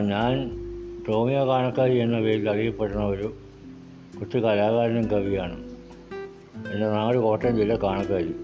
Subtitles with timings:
[0.00, 0.50] ഞാൻ
[1.08, 3.34] ടോമിയോ കാണക്കാരി എന്ന പേരിൽ അറിയപ്പെടുന്ന ഒരു
[4.18, 5.64] കൊച്ചു കലാകാരനും കവിയാണ്.
[6.72, 8.34] എന്റെ നാട് കോട്ടയം ജില്ല കാണക്കാരി.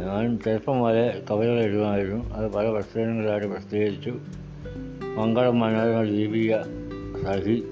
[0.00, 2.34] ഞാൻ ചെറുപ്പം വരെ കവിതകൾ എഴുതുമായിരുന്നു.
[2.34, 4.18] അത് പല പ്രസിദ്ധീകരണങ്ങളായിട്ട് പ്രസിദ്ധീകരിച്ചു.
[5.16, 6.56] മംഗളം മനോരമ ദീപിക
[7.22, 7.64] സഹി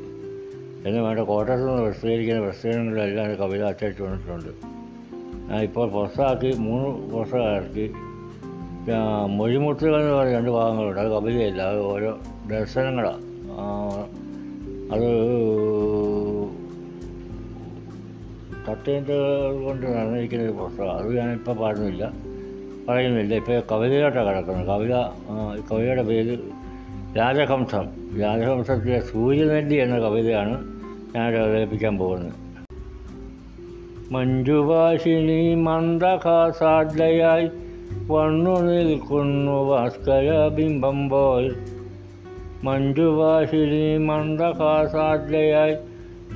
[0.87, 4.67] എന്ന് വേണ്ട കോട്ടയത്ത് നിന്ന് പ്രസിദ്ധീകരിക്കുന്ന പ്രസിദ്ധീകരണങ്ങളിലെല്ലാം കവിത അച്ചടിച്ചു വന്നിട്ടുണ്ട്.
[5.53, 7.43] ഞാൻ ഇപ്പോൾ പുറത്താക്കി മൂന്ന് പുസ്തകം
[9.27, 11.01] മൊഴിമുത്തുകൾ എന്ന് പറയുന്ന രണ്ട് ഭാഗങ്ങളുണ്ട്.
[11.01, 12.19] അത് കവിതയല്ല അത് ഓരോ
[12.51, 13.23] ദർശനങ്ങളാണ്
[14.93, 15.09] അത്
[18.69, 20.91] തത്വചിന്തകൾ കൊണ്ട് നടന്നിരിക്കുന്ന ഒരു പുസ്തകം.
[20.91, 22.13] അത് ഞാനിപ്പോൾ പാടുന്നില്ല
[22.89, 23.35] പറയുന്നില്ല.
[23.35, 24.67] ഇപ്പോൾ കവിതയിലോട്ടാണ് കിടക്കുന്നത്.
[24.67, 24.95] കവിത
[25.73, 26.39] കവിതയുടെ പേര്
[27.19, 27.87] രാജഹംസം.
[28.23, 30.55] രാജഹംസത്തിലെ സൂര്യനെല്ലി എന്ന കവിതയാണ്
[31.17, 32.33] ഞാനിവിടെ അവതരിപ്പിക്കാൻ പോകുന്നത്.
[34.13, 37.51] മഞ്ജുവാശിനി മന്ദഹാസാദ്യയായി
[38.11, 41.57] വന്നു നിൽക്കുന്നു ഭാസ്കര ബിംബം പോൽ
[42.65, 45.75] മഞ്ജുവാശിനി മന്ദകാസാദ്യയായി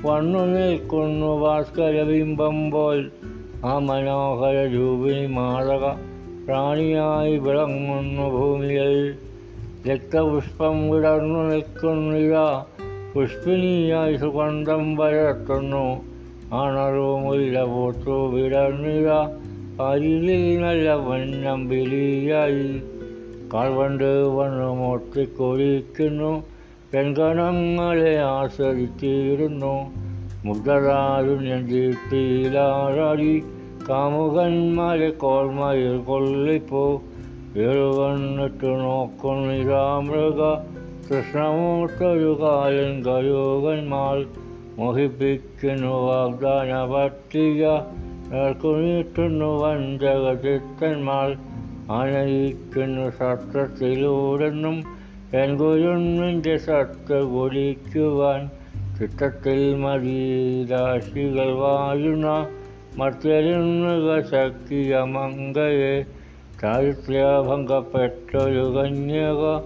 [0.05, 3.11] വണ്ണു നിൽക്കുന്നു ഭാസ്കര ബിംബം പോൽ
[3.65, 5.85] ആ മനോഹര രൂപിണി മാതക
[6.45, 9.17] പ്രാണിയായി വിളങ്ങുന്നു ഭൂമിയിൽ.
[9.87, 12.35] രക്തപുഷ്പം വിടർന്നു നിൽക്കുന്നില്ല
[13.13, 15.85] പുഷ്പിനിയായി സുഗന്ധം വരത്തുന്നു
[16.55, 19.09] അണറുമില്ല പൂത്തു വിടർന്നില്ല
[19.79, 22.81] അരിലിൽ നല്ല വണ്ണം ബലിയായി
[23.53, 26.43] കാൽവണ്ട് വന്ന് മൊത്തിക്കൊഴിക്കുന്നു
[26.93, 29.73] പെൺകണങ്ങളെ ആസ്വദിച്ചിരുന്നു
[30.45, 33.43] മുഗ്ധതാരുണ്യം ദീപ്തിയിലാറാടി
[33.89, 37.01] കാമുകന്മാരെ കോൾമയിൽ കൊള്ളിപ്പോ.
[37.55, 40.41] ഏറുകണ്ണിട്ട് നോക്കുന്നു രാമൃഗ
[41.07, 44.25] കൃഷ്ണമൂർത്തൊരു കാലൻ കയോഗന്മാർ
[44.77, 47.63] മോഹിപ്പിക്കുന്നു വാഗ്ദാന പട്ടിക
[48.31, 51.37] നീട്ടുന്നു വഞ്ചക ചിത്തന്മാർ
[53.11, 54.83] ശസ്ത്രത്തിലൂടെന്നും
[55.33, 58.49] എൻ ഗുരുന്നിന്റെ സത്ത് കുടിക്കുവാൻ
[58.97, 62.47] ചിത്തത്തിൽ മതിരാശികൾ വാഴുന്ന
[62.97, 64.19] മറ്റെരുന്നുക
[65.05, 66.03] മംഗയെ
[66.61, 69.59] ചാരിത്രഭംഗപ്പെട്ടൊരു കന്യക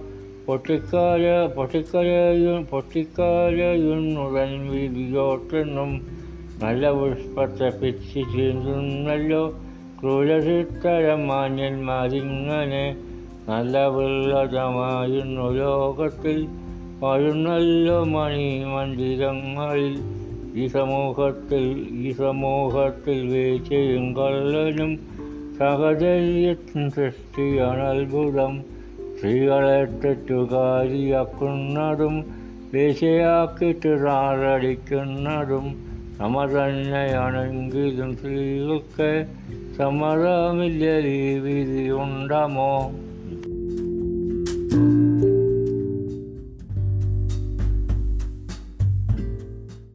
[0.46, 1.24] പൊട്ടിക്കാല
[1.54, 6.15] പൊട്ടിക്കരയും പൊട്ടിക്കാരയുന്നുടൻ വിധിയോട്ടെന്നും
[6.62, 9.54] നല്ല പുഷ്പത്തെ പിച്ചി ചീന്തുന്നല്ലോ
[10.00, 12.96] ക്രൂരചിത്തരം മാന്യന്മാരിങ്ങനെ
[13.48, 16.48] നല്ല വിള്ളതമായിരുന്നു ലോകത്തിൽ.
[17.00, 20.00] വരുന്നല്ലോ മണി മന്ദിരങ്ങളിൽ.
[20.54, 24.98] ഈ സമൂഹത്തിൽ ഈ സമൂഹത്തിൽ വീഴ്ചയും കള്ളനും
[25.58, 28.62] സഹചര്യത്തിൻ സൃഷ്ടിയാണ് അത്ഭുതം.
[29.16, 32.24] സ്ത്രീകളെ തെറ്റുകാരിയാക്കുന്നതും
[32.74, 35.85] വേശയാക്കിയിട്ട് താറടിക്കുന്നതും
[36.19, 39.09] നമ്മ തന്നെയാണെങ്കിലും സ്ത്രീകൾക്ക്
[39.75, 42.73] സമ്മതമില്ല ഈ വിധി ഉണ്ടാമോ